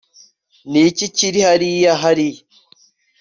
ni 0.71 0.79
iki 0.89 1.05
kiri 1.15 1.39
hariya 1.47 1.91
hariya 2.01 2.41